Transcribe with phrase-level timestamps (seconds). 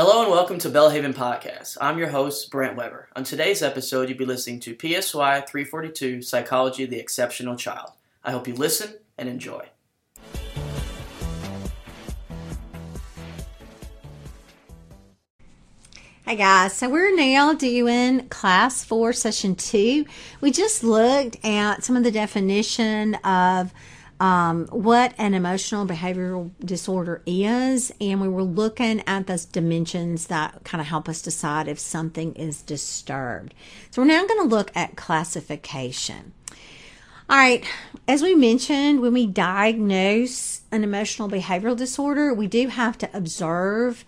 [0.00, 1.76] Hello and welcome to Belhaven Podcast.
[1.80, 3.08] I'm your host, Brent Weber.
[3.16, 7.90] On today's episode, you'll be listening to PSY 342 Psychology of the Exceptional Child.
[8.22, 9.66] I hope you listen and enjoy.
[16.26, 20.06] Hi guys, so we're now doing class four, session two.
[20.40, 23.74] We just looked at some of the definition of
[24.20, 30.64] um, what an emotional behavioral disorder is, and we were looking at those dimensions that
[30.64, 33.54] kind of help us decide if something is disturbed.
[33.90, 36.32] So we're now going to look at classification.
[37.30, 37.64] All right,
[38.08, 44.04] as we mentioned, when we diagnose an emotional behavioral disorder, we do have to observe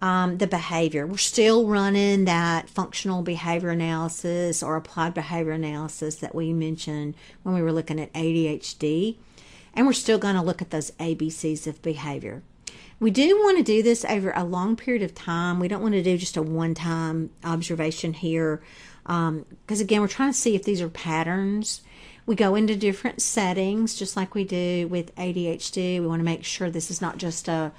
[0.00, 1.06] um, the behavior.
[1.06, 7.54] We're still running that functional behavior analysis or applied behavior analysis that we mentioned when
[7.54, 9.16] we were looking at ADHD.
[9.74, 12.42] And we're still going to look at those ABCs of behavior.
[13.00, 15.58] We do want to do this over a long period of time.
[15.58, 18.62] We don't want to do just a one time observation here.
[19.02, 21.82] Because um, again, we're trying to see if these are patterns.
[22.26, 26.00] We go into different settings, just like we do with ADHD.
[26.00, 27.72] We want to make sure this is not just a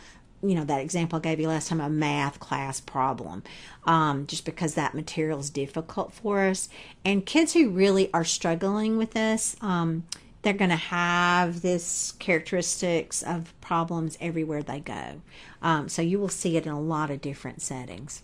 [0.45, 3.43] you know that example I gave you last time a math class problem
[3.85, 6.67] um, just because that material is difficult for us
[7.05, 10.03] and kids who really are struggling with this um,
[10.43, 15.21] they're going to have this characteristics of problems everywhere they go
[15.61, 18.21] um, so you will see it in a lot of different settings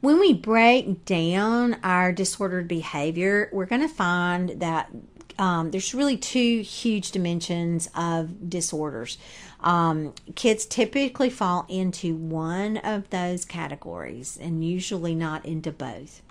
[0.00, 4.90] when we break down our disordered behavior we're going to find that
[5.38, 9.18] um, there's really two huge dimensions of disorders.
[9.60, 16.22] Um, kids typically fall into one of those categories and usually not into both.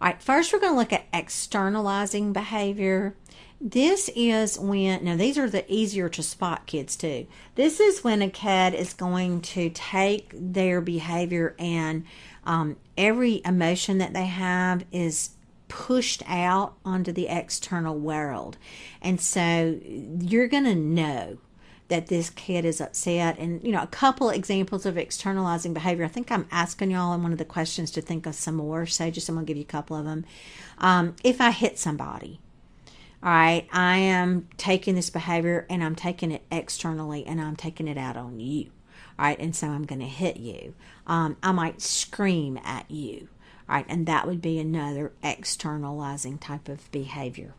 [0.00, 3.14] All right, first we're going to look at externalizing behavior.
[3.58, 7.26] This is when, now these are the easier to spot kids too.
[7.54, 12.04] This is when a kid is going to take their behavior and
[12.44, 15.30] um, every emotion that they have is
[15.68, 18.58] pushed out onto the external world.
[19.00, 21.38] And so you're going to know
[21.88, 23.38] that this kid is upset.
[23.38, 26.04] And, you know, a couple examples of externalizing behavior.
[26.04, 28.86] I think I'm asking y'all in one of the questions to think of some more.
[28.86, 30.24] So just I'm to give you a couple of them.
[30.78, 32.40] Um, if I hit somebody,
[33.22, 37.88] all right, I am taking this behavior and I'm taking it externally and I'm taking
[37.88, 38.70] it out on you.
[39.18, 40.74] All right, and so I'm to hit you.
[41.06, 43.28] Um, I might scream at you
[43.68, 47.54] all right And that would be another externalizing type of behavior.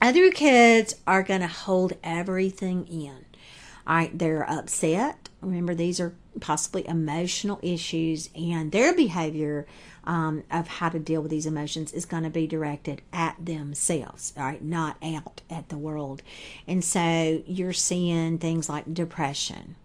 [0.00, 3.24] Other kids are going to hold everything in.
[3.86, 5.28] Right, they're upset.
[5.40, 9.66] Remember, these are possibly emotional issues, and their behavior
[10.04, 14.32] um, of how to deal with these emotions is going to be directed at themselves,
[14.36, 16.22] all right, not out at the world.
[16.66, 19.76] And so you're seeing things like depression,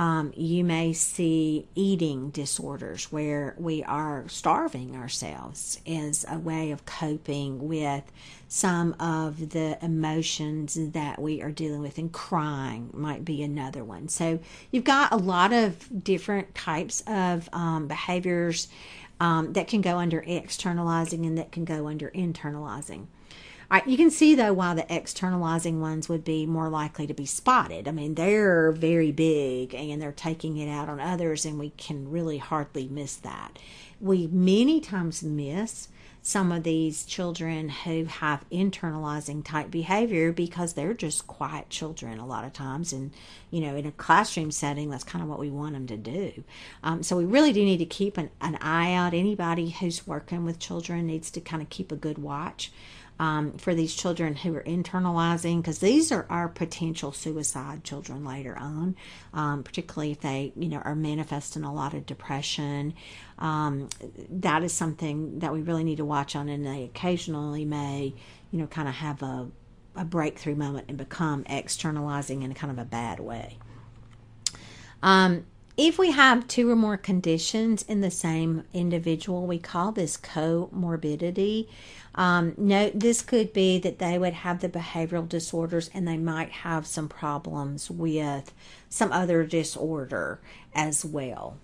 [0.00, 6.86] um, you may see eating disorders where we are starving ourselves as a way of
[6.86, 8.10] coping with
[8.48, 14.08] some of the emotions that we are dealing with, and crying might be another one.
[14.08, 14.38] So
[14.70, 18.68] you've got a lot of different types of um, behaviors
[19.20, 23.04] um, that can go under externalizing and that can go under internalizing.
[23.70, 27.26] Right, you can see though why the externalizing ones would be more likely to be
[27.26, 27.86] spotted.
[27.86, 32.10] I mean, they're very big and they're taking it out on others, and we can
[32.10, 33.58] really hardly miss that.
[34.00, 35.88] We many times miss
[36.22, 42.26] some of these children who have internalizing type behavior because they're just quiet children a
[42.26, 43.10] lot of times and
[43.50, 46.44] you know in a classroom setting that's kind of what we want them to do
[46.82, 50.44] um, so we really do need to keep an, an eye out anybody who's working
[50.44, 52.70] with children needs to kind of keep a good watch
[53.20, 58.56] um, for these children who are internalizing, because these are our potential suicide children later
[58.58, 58.96] on,
[59.34, 62.94] um, particularly if they, you know, are manifesting a lot of depression.
[63.38, 63.90] Um,
[64.30, 68.14] that is something that we really need to watch on, and they occasionally may,
[68.50, 69.48] you know, kind of have a,
[69.96, 73.58] a breakthrough moment and become externalizing in kind of a bad way.
[75.02, 75.44] Um,
[75.80, 81.68] if we have two or more conditions in the same individual, we call this comorbidity.
[82.14, 86.50] Um, no, this could be that they would have the behavioral disorders and they might
[86.50, 88.52] have some problems with
[88.90, 90.38] some other disorder
[90.74, 91.56] as well.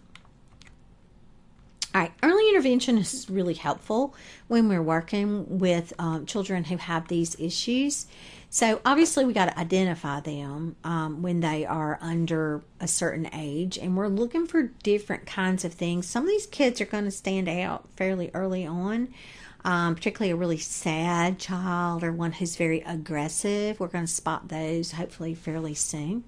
[1.94, 4.14] All right, early intervention is really helpful
[4.48, 8.06] when we're working with um, children who have these issues.
[8.48, 13.76] So, obviously, we got to identify them um, when they are under a certain age,
[13.76, 16.06] and we're looking for different kinds of things.
[16.06, 19.08] Some of these kids are going to stand out fairly early on
[19.66, 23.80] um, particularly a really sad child or one who's very aggressive.
[23.80, 26.22] We're going to spot those hopefully fairly soon.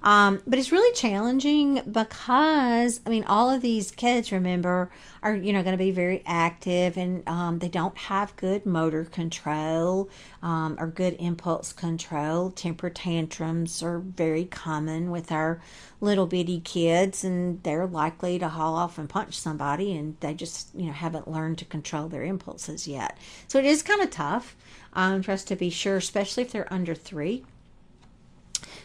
[0.00, 4.90] Um, but it's really challenging because, I mean, all of these kids, remember,
[5.22, 9.04] are, you know, going to be very active and um, they don't have good motor
[9.04, 10.08] control
[10.40, 12.50] um, or good impulse control.
[12.50, 15.60] Temper tantrums are very common with our
[16.00, 20.72] little bitty kids and they're likely to haul off and punch somebody and they just,
[20.76, 23.18] you know, haven't learned to control their impulses yet.
[23.48, 24.54] So it is kind of tough
[24.92, 27.44] um, for us to be sure, especially if they're under three.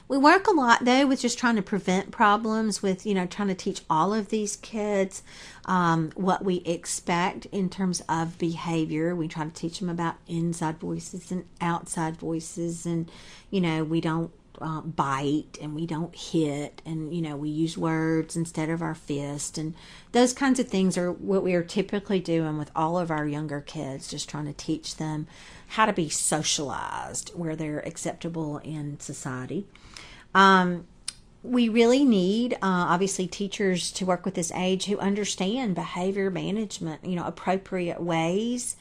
[0.07, 3.47] We work a lot though with just trying to prevent problems with, you know, trying
[3.49, 5.23] to teach all of these kids
[5.65, 9.15] um, what we expect in terms of behavior.
[9.15, 13.09] We try to teach them about inside voices and outside voices, and,
[13.49, 14.31] you know, we don't
[14.61, 18.95] uh, bite and we don't hit and you know we use words instead of our
[18.95, 19.73] fist and
[20.11, 23.61] those kinds of things are what we are typically doing with all of our younger
[23.61, 25.27] kids just trying to teach them
[25.69, 29.65] how to be socialized where they're acceptable in society
[30.35, 30.85] um,
[31.43, 37.03] we really need, uh, obviously, teachers to work with this age who understand behavior management,
[37.03, 38.77] you know, appropriate ways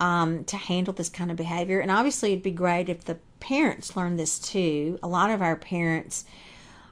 [0.00, 1.80] um, to handle this kind of behavior.
[1.80, 4.98] And obviously, it'd be great if the parents learn this too.
[5.02, 6.24] A lot of our parents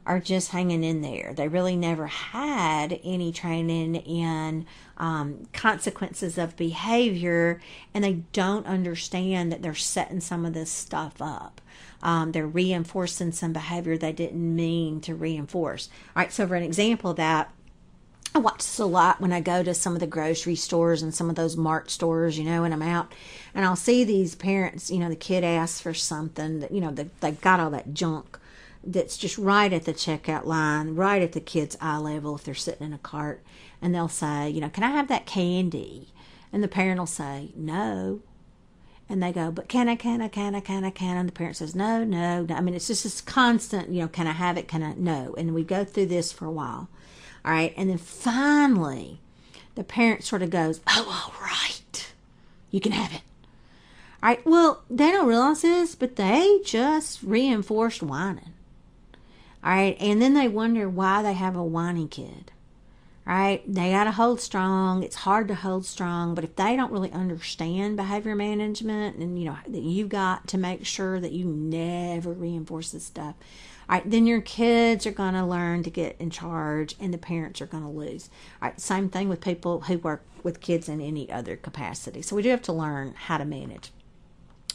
[0.04, 1.32] are just hanging in there.
[1.34, 4.66] They really never had any training in
[4.98, 7.60] um, consequences of behavior,
[7.94, 11.60] and they don't understand that they're setting some of this stuff up.
[12.02, 15.88] Um, they're reinforcing some behavior they didn't mean to reinforce.
[16.14, 17.50] All right, so for an example of that,
[18.34, 21.14] I watch this a lot when I go to some of the grocery stores and
[21.14, 23.12] some of those mart stores, you know, and I'm out
[23.54, 26.90] and I'll see these parents, you know, the kid asks for something that, you know,
[26.90, 28.38] they, they've got all that junk
[28.82, 32.54] that's just right at the checkout line, right at the kid's eye level if they're
[32.54, 33.42] sitting in a cart.
[33.82, 36.08] And they'll say, you know, can I have that candy?
[36.52, 38.20] And the parent will say, no.
[39.08, 41.20] And they go, but can I, can I, can I, can I, can I?
[41.20, 42.54] And the parent says, no, no, no.
[42.54, 44.68] I mean, it's just this constant, you know, can I have it?
[44.68, 44.94] Can I?
[44.94, 45.34] No.
[45.36, 46.88] And we go through this for a while.
[47.44, 47.74] All right.
[47.76, 49.20] And then finally,
[49.74, 52.12] the parent sort of goes, oh, all right.
[52.70, 53.22] You can have it.
[54.22, 54.46] All right.
[54.46, 58.52] Well, they don't realize this, but they just reinforced whining.
[59.64, 59.96] All right.
[60.00, 62.50] And then they wonder why they have a whiny kid.
[63.24, 63.62] Right?
[63.72, 65.04] They got to hold strong.
[65.04, 69.44] It's hard to hold strong, but if they don't really understand behavior management and, you
[69.44, 74.10] know, that you've got to make sure that you never reinforce this stuff, all right,
[74.10, 77.66] then your kids are going to learn to get in charge and the parents are
[77.66, 78.30] going to lose.
[78.60, 82.22] All right, same thing with people who work with kids in any other capacity.
[82.22, 83.90] So we do have to learn how to manage.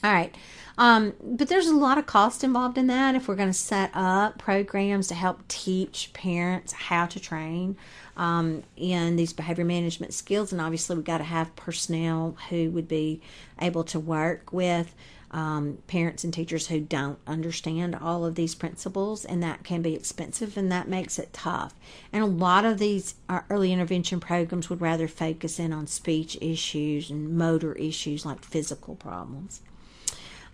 [0.03, 0.35] All right.
[0.77, 3.89] Um, but there's a lot of cost involved in that if we're going to set
[3.95, 7.75] up programs to help teach parents how to train
[8.15, 10.51] um, in these behavior management skills.
[10.51, 13.21] And obviously, we've got to have personnel who would be
[13.59, 14.93] able to work with
[15.31, 19.93] um, parents and teachers who don't understand all of these principles, and that can be
[19.93, 21.73] expensive and that makes it tough.
[22.13, 23.15] And a lot of these
[23.49, 28.95] early intervention programs would rather focus in on speech issues and motor issues like physical
[28.95, 29.61] problems.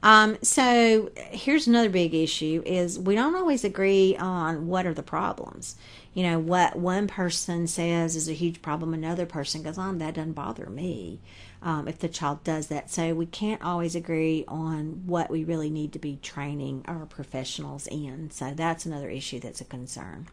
[0.01, 5.01] Um, so here's another big issue is we don't always agree on what are the
[5.03, 5.77] problems.
[6.13, 9.97] You know, what one person says is a huge problem, another person goes, on, oh,
[9.99, 11.19] that doesn't bother me
[11.63, 12.91] um, if the child does that.
[12.91, 17.87] So we can't always agree on what we really need to be training our professionals
[17.87, 18.29] in.
[18.31, 20.27] So that's another issue that's a concern.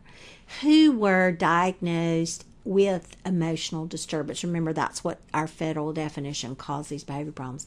[0.60, 4.44] who were diagnosed with emotional disturbance.
[4.44, 7.66] Remember, that's what our federal definition calls these behavior problems.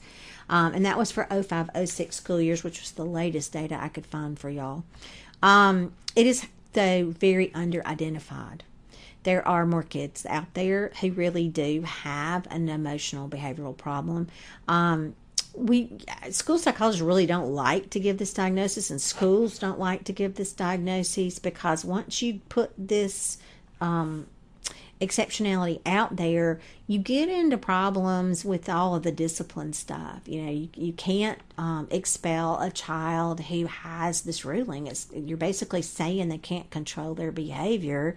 [0.48, 3.88] Um, and that was for 05 06 school years, which was the latest data I
[3.88, 4.84] could find for y'all.
[5.42, 8.62] Um, it is, though, very under identified.
[9.24, 14.28] There are more kids out there who really do have an emotional behavioral problem.
[14.68, 15.14] Um,
[15.54, 15.98] we
[16.30, 20.34] school psychologists really don't like to give this diagnosis, and schools don't like to give
[20.34, 23.38] this diagnosis because once you put this
[23.80, 24.26] um,
[25.00, 30.22] exceptionality out there, you get into problems with all of the discipline stuff.
[30.26, 34.86] You know, you, you can't um, expel a child who has this ruling.
[34.86, 38.16] It's, you're basically saying they can't control their behavior.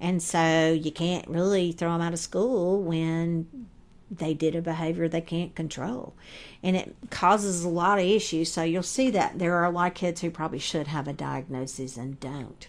[0.00, 3.68] And so you can't really throw them out of school when
[4.10, 6.14] they did a behavior they can't control.
[6.62, 8.50] And it causes a lot of issues.
[8.50, 11.12] So you'll see that there are a lot of kids who probably should have a
[11.12, 12.68] diagnosis and don't.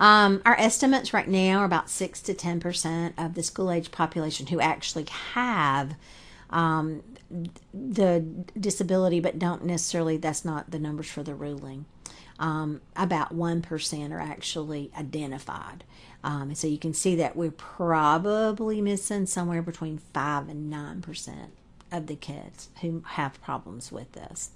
[0.00, 4.46] Um, our estimates right now are about 6 to 10% of the school age population
[4.46, 5.96] who actually have
[6.50, 7.02] um,
[7.74, 8.24] the
[8.58, 11.84] disability, but don't necessarily, that's not the numbers for the ruling.
[12.38, 15.82] Um, about 1% are actually identified.
[16.22, 21.32] Um, and so you can see that we're probably missing somewhere between 5 and 9%
[21.90, 24.50] of the kids who have problems with this.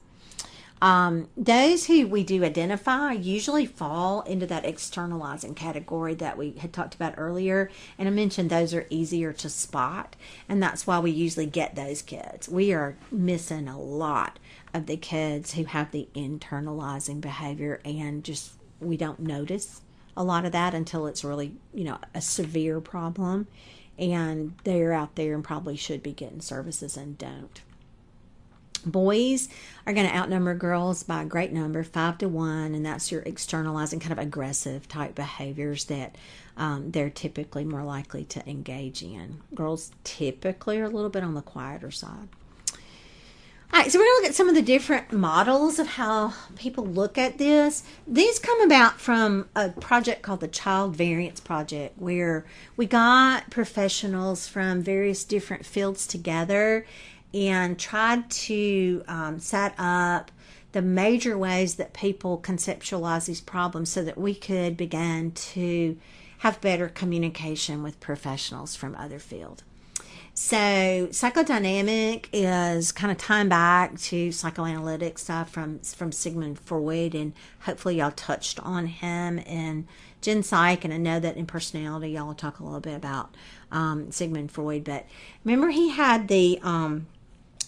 [0.83, 6.73] Um, those who we do identify usually fall into that externalizing category that we had
[6.73, 7.71] talked about earlier.
[7.97, 10.17] And I mentioned those are easier to spot,
[10.49, 12.49] and that's why we usually get those kids.
[12.49, 14.41] We are missing a lot
[14.75, 19.83] of the kids who have the internalizing behavior, and just we don't notice
[20.17, 23.47] a lot of that until it's really, you know, a severe problem.
[23.97, 27.63] And they're out there and probably should be getting services and don't
[28.83, 29.49] boys
[29.87, 33.23] are going to outnumber girls by a great number, five to one, and that's your
[33.23, 36.17] externalizing kind of aggressive type behaviors that
[36.57, 39.41] um, they're typically more likely to engage in.
[39.55, 42.29] Girls typically are a little bit on the quieter side.
[43.75, 46.35] All right, so we're going to look at some of the different models of how
[46.57, 47.85] people look at this.
[48.07, 52.45] These come about from a project called the Child Variance Project, where
[52.77, 56.85] we got professionals from various different fields together
[57.35, 60.31] and tried to um, set up
[60.73, 65.97] the major ways that people conceptualize these problems so that we could begin to
[66.39, 69.63] have better communication with professionals from other fields.
[70.35, 77.35] So, psychodynamic is kind of tying back to psychoanalytic stuff from from Sigmund Freud, and
[77.61, 79.87] hopefully y'all touched on him in
[80.23, 83.37] Gen Psych, and I know that in personality y'all will talk a little bit about
[83.71, 84.85] um, Sigmund Freud.
[84.85, 85.05] But
[85.45, 87.07] remember, he had the um,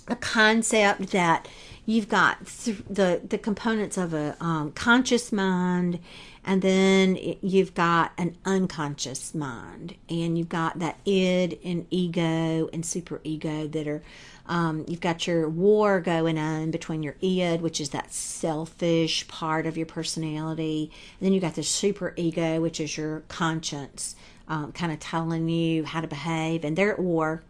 [0.09, 1.49] a concept that
[1.87, 5.99] you've got th- the the components of a um, conscious mind
[6.47, 12.85] and then you've got an unconscious mind and you've got that id and ego and
[12.85, 14.03] super ego that are
[14.47, 19.67] um, you've got your war going on between your id which is that selfish part
[19.67, 24.17] of your personality and then you've got the super ego which is your conscience
[24.49, 27.43] um, kind of telling you how to behave and they're at war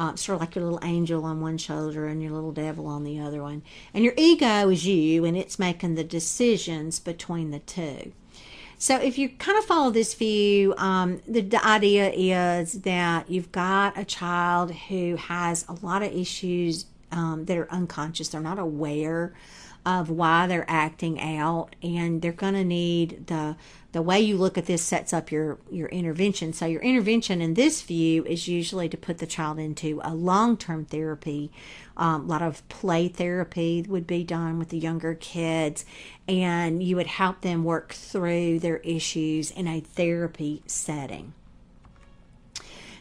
[0.00, 3.04] uh, sort of like your little angel on one shoulder and your little devil on
[3.04, 3.62] the other one.
[3.92, 8.12] And your ego is you, and it's making the decisions between the two.
[8.78, 13.52] So if you kind of follow this view, um, the, the idea is that you've
[13.52, 18.30] got a child who has a lot of issues um, that are unconscious.
[18.30, 19.34] They're not aware
[19.84, 23.56] of why they're acting out, and they're going to need the
[23.92, 27.54] the way you look at this sets up your your intervention so your intervention in
[27.54, 31.50] this view is usually to put the child into a long-term therapy
[31.96, 35.84] um, a lot of play therapy would be done with the younger kids
[36.28, 41.32] and you would help them work through their issues in a therapy setting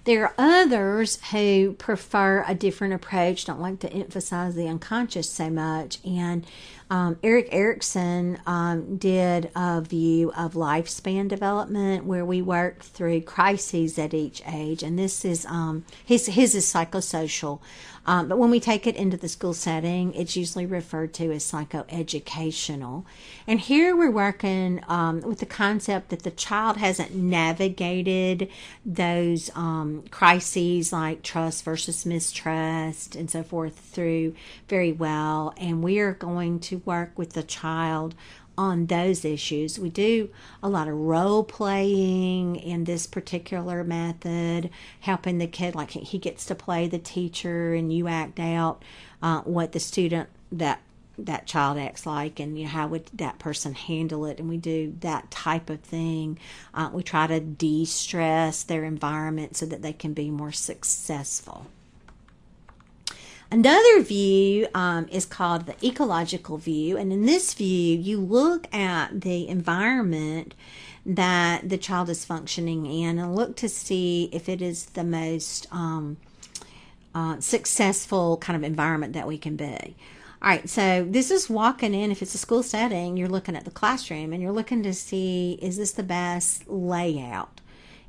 [0.06, 5.50] there are others who prefer a different approach, don't like to emphasize the unconscious so
[5.50, 6.00] much.
[6.04, 6.48] And
[6.90, 14.00] um, Erik Erikson um, did a view of lifespan development where we work through crises
[14.00, 17.60] at each age, and this is um, his his is psychosocial.
[18.10, 21.44] Um, but when we take it into the school setting, it's usually referred to as
[21.44, 23.06] psychoeducational.
[23.46, 28.50] And here we're working um, with the concept that the child hasn't navigated
[28.84, 34.34] those um, crises like trust versus mistrust and so forth through
[34.68, 35.54] very well.
[35.58, 38.16] And we are going to work with the child
[38.60, 39.80] on those issues.
[39.80, 40.30] We do
[40.62, 44.70] a lot of role playing in this particular method,
[45.00, 48.84] helping the kid, like he gets to play the teacher and you act out
[49.22, 50.82] uh, what the student that
[51.18, 54.40] that child acts like and you know, how would that person handle it.
[54.40, 56.40] And we do that type of thing.
[56.74, 61.68] Uh, we try to de-stress their environment so that they can be more successful
[63.52, 69.22] Another view um, is called the ecological view, and in this view, you look at
[69.22, 70.54] the environment
[71.04, 75.66] that the child is functioning in and look to see if it is the most
[75.72, 76.18] um,
[77.16, 79.96] uh, successful kind of environment that we can be.
[80.42, 82.12] All right, so this is walking in.
[82.12, 85.58] If it's a school setting, you're looking at the classroom and you're looking to see
[85.60, 87.62] is this the best layout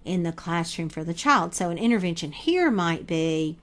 [0.05, 1.55] in the classroom for the child.
[1.55, 3.57] So, an intervention here might be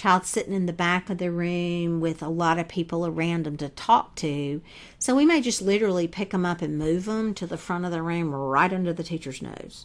[0.00, 3.58] child sitting in the back of the room with a lot of people around them
[3.58, 4.62] to talk to.
[4.98, 7.90] So we may just literally pick them up and move them to the front of
[7.90, 9.84] the room right under the teacher's nose.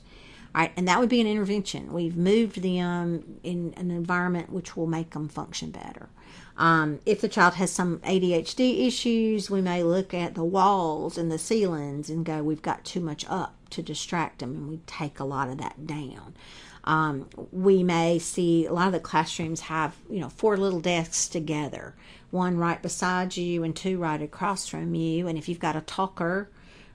[0.53, 1.91] All right, and that would be an intervention.
[1.91, 6.07] We've moved them in an environment which will make them function better.
[6.55, 11.29] Um, if the child has some ADHD issues, we may look at the walls and
[11.29, 15.19] the ceilings and go, we've got too much up to distract them, and we take
[15.19, 16.35] a lot of that down.
[16.85, 21.27] Um, we may see a lot of the classrooms have, you know, four little desks
[21.27, 21.95] together,
[22.29, 25.27] one right beside you and two right across from you.
[25.27, 26.49] And if you've got a talker,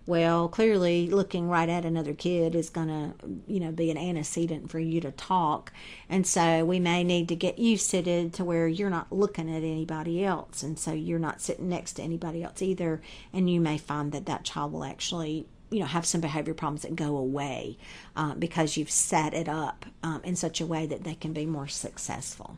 [0.06, 3.14] well, clearly looking right at another kid is going to,
[3.46, 5.72] you know, be an antecedent for you to talk.
[6.08, 9.62] And so we may need to get you seated to where you're not looking at
[9.62, 10.62] anybody else.
[10.62, 13.02] And so you're not sitting next to anybody else either.
[13.32, 16.82] And you may find that that child will actually you know have some behavior problems
[16.82, 17.76] that go away
[18.16, 21.46] uh, because you've set it up um, in such a way that they can be
[21.46, 22.56] more successful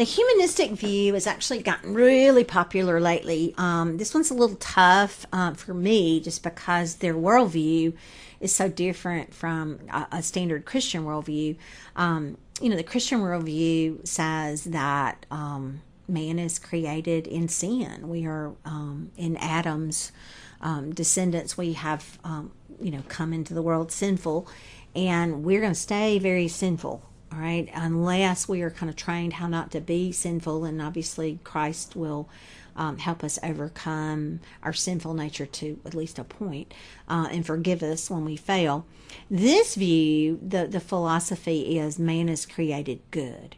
[0.00, 3.54] the humanistic view has actually gotten really popular lately.
[3.58, 7.92] Um, this one's a little tough uh, for me just because their worldview
[8.40, 11.56] is so different from a, a standard Christian worldview.
[11.96, 18.08] Um, you know, the Christian worldview says that um, man is created in sin.
[18.08, 20.12] We are um, in Adam's
[20.60, 21.56] um, descendants.
[21.56, 24.48] We have, um, you know, come into the world sinful,
[24.94, 27.02] and we're going to stay very sinful
[27.32, 27.68] all right?
[27.74, 32.28] Unless we are kind of trained how not to be sinful and obviously christ will
[32.76, 36.72] um, help us overcome our sinful nature to at least a point,
[37.08, 38.86] uh, and forgive us when we fail.
[39.30, 43.56] This view the, the philosophy is man is created good.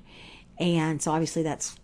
[0.59, 1.77] And so obviously that's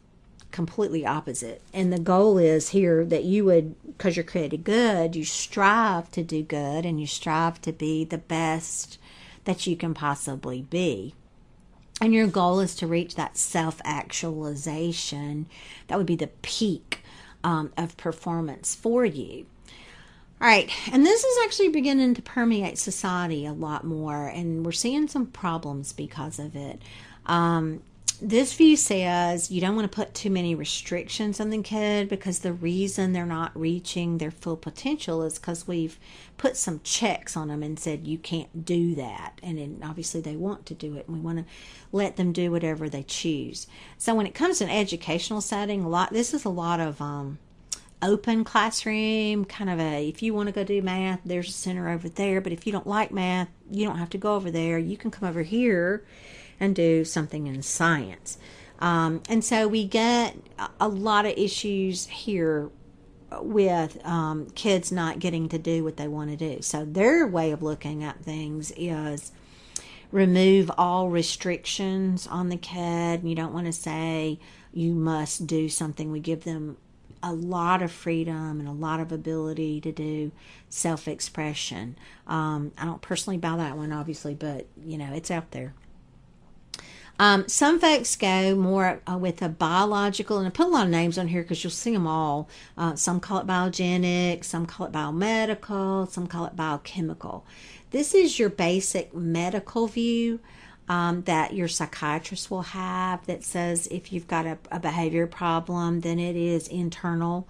[0.50, 5.25] completely opposite and the goal is here that you would because you're created good you
[5.25, 8.99] strive to do good and you strive to be the best
[9.45, 11.14] that you can possibly be
[12.00, 15.47] and your goal is to reach that self actualization,
[15.88, 17.02] that would be the peak
[17.43, 19.47] um, of performance for you.
[20.40, 24.71] All right, and this is actually beginning to permeate society a lot more, and we're
[24.71, 26.81] seeing some problems because of it.
[27.26, 27.83] Um,
[28.20, 32.40] this view says you don't want to put too many restrictions on the kid because
[32.40, 35.98] the reason they're not reaching their full potential is because we've
[36.37, 39.38] put some checks on them and said you can't do that.
[39.42, 41.44] And then obviously they want to do it and we want to
[41.92, 43.66] let them do whatever they choose.
[43.98, 47.00] So when it comes to an educational setting a lot this is a lot of
[47.00, 47.38] um,
[48.02, 51.88] open classroom kind of a if you want to go do math there's a center
[51.88, 54.78] over there but if you don't like math you don't have to go over there.
[54.78, 56.04] You can come over here
[56.60, 58.38] and do something in science.
[58.78, 60.36] Um, and so we get
[60.78, 62.71] a lot of issues here
[63.40, 66.62] with um, kids not getting to do what they want to do.
[66.62, 69.32] So their way of looking at things is
[70.10, 73.25] remove all restrictions on the kid.
[73.25, 74.38] You don't want to say
[74.73, 76.10] you must do something.
[76.10, 76.76] We give them
[77.23, 80.30] a lot of freedom and a lot of ability to do
[80.68, 81.97] self expression.
[82.26, 85.75] Um, I don't personally buy that one, obviously, but you know, it's out there.
[87.19, 90.91] Um, some folks go more uh, with a biological, and I put a lot of
[90.91, 92.49] names on here because you'll see them all.
[92.76, 97.45] Uh, some call it biogenic, some call it biomedical, some call it biochemical.
[97.91, 100.41] This is your basic medical view
[100.89, 106.00] um, that your psychiatrist will have that says if you've got a, a behavior problem,
[106.00, 107.47] then it is internal,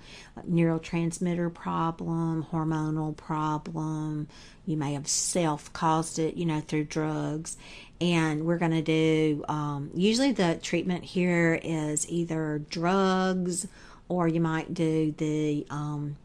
[0.50, 4.26] neurotransmitter problem, hormonal problem.
[4.66, 7.56] You may have self caused it, you know, through drugs.
[8.00, 13.66] And we're going to do, um, usually the treatment here is either drugs
[14.08, 16.16] or you might do the um,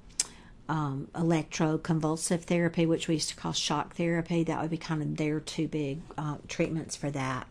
[0.70, 4.44] um, electroconvulsive therapy, which we used to call shock therapy.
[4.44, 7.48] That would be kind of their two big uh, treatments for that.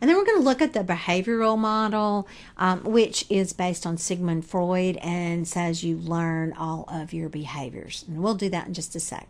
[0.00, 3.98] And then we're going to look at the behavioral model, um, which is based on
[3.98, 8.04] Sigmund Freud and says you learn all of your behaviors.
[8.06, 9.28] And we'll do that in just a sec.